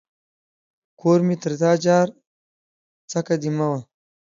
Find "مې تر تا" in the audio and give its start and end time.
1.27-1.71